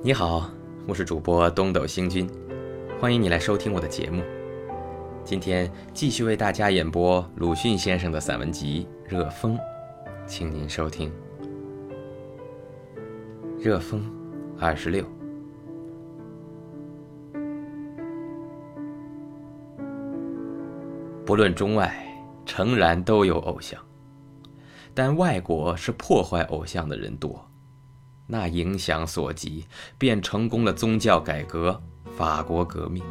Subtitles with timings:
[0.00, 0.48] 你好，
[0.86, 2.30] 我是主播东斗星君，
[3.00, 4.22] 欢迎你来收听我的节目。
[5.24, 9.56] 今天继续为大家演播鲁迅先生的散文集《热风》，
[10.24, 11.10] 请您收听
[13.60, 14.00] 《热风》
[14.60, 15.04] 二十六。
[21.26, 21.92] 不论中外，
[22.46, 23.82] 诚然都有偶像，
[24.94, 27.44] 但外国是破坏偶像的人多。
[28.30, 29.64] 那影响所及，
[29.96, 31.82] 便成功了宗教改革、
[32.14, 33.02] 法国革命。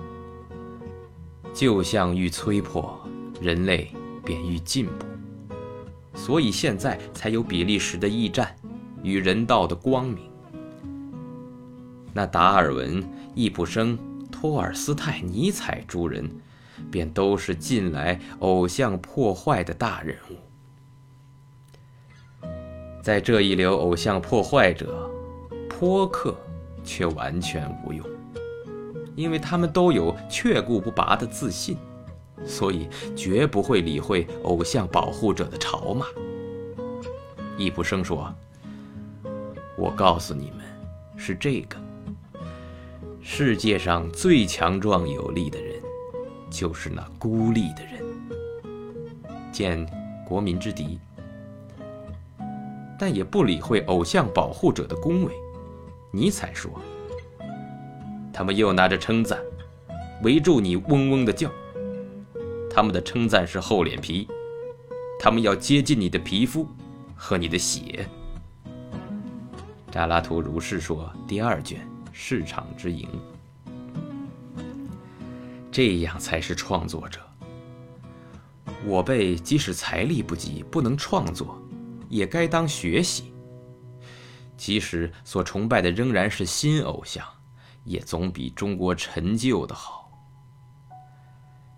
[1.54, 2.98] 旧相愈摧破，
[3.42, 3.92] 人类
[4.24, 5.06] 便愈进步。
[6.14, 8.56] 所以现在才有比利时的驿站
[9.02, 10.30] 与人道的光明。
[12.14, 13.98] 那达尔文、易卜生、
[14.32, 16.30] 托尔斯泰、尼采诸人，
[16.92, 20.36] 便都是近来偶像破坏的大人物。
[23.08, 25.10] 在这一流偶像破坏者，
[25.70, 26.36] 泼客
[26.84, 28.06] 却完全无用，
[29.16, 31.78] 因为他们都有却顾不拔的自信，
[32.46, 36.06] 所以绝不会理会偶像保护者的嘲骂。
[37.58, 38.30] 易卜生说
[39.80, 40.66] ：“我告诉你们，
[41.16, 41.78] 是这个：
[43.22, 45.82] 世界上最强壮有力的人，
[46.50, 48.04] 就是那孤立的人。
[49.50, 49.88] 见
[50.28, 51.00] 国民之敌。”
[52.98, 55.34] 但也不理会偶像保护者的恭维。
[56.12, 56.72] 尼采说
[58.34, 59.40] ：“他们又拿着称赞，
[60.24, 61.52] 围住你嗡嗡的叫。
[62.70, 64.28] 他们的称赞是厚脸皮，
[65.20, 66.68] 他们要接近你的皮肤
[67.16, 68.08] 和你的血。”
[69.92, 71.12] 扎拉图如是说。
[71.28, 71.80] 第二卷
[72.14, 73.06] 《市场之营》，
[75.70, 77.20] 这样才是创作者。
[78.86, 81.62] 我辈即使财力不及，不能创作。
[82.10, 83.34] 也该当学习。
[84.56, 87.26] 即使所崇拜的仍然是新偶像，
[87.84, 90.12] 也总比中国陈旧的好。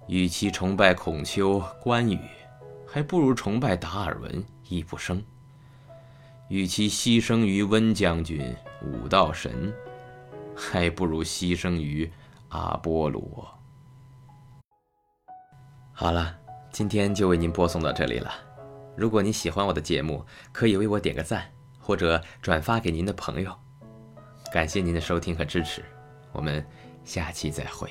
[0.08, 2.20] 与其崇拜孔丘、关羽，
[2.88, 5.22] 还不如崇拜达尔文、易卜生。
[6.48, 9.72] 与其牺牲于温将军、武道神，
[10.56, 12.12] 还不如牺牲于
[12.48, 13.48] 阿波罗。
[15.92, 16.36] 好了，
[16.72, 18.49] 今天就为您播送到这里了。
[19.00, 21.50] 如果你喜欢我的节目，可以为我点个赞，
[21.80, 23.56] 或者转发给您的朋友。
[24.52, 25.82] 感谢您的收听和支持，
[26.34, 26.66] 我们
[27.06, 27.90] 下期再会。